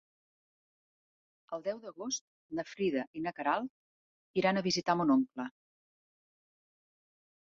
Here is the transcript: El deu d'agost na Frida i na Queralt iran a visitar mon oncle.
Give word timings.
El 1.57 1.65
deu 1.65 1.81
d'agost 1.83 2.25
na 2.59 2.65
Frida 2.69 3.03
i 3.19 3.21
na 3.27 3.33
Queralt 3.39 4.41
iran 4.43 4.61
a 4.61 4.65
visitar 4.69 4.95
mon 5.03 5.13
oncle. 5.17 5.45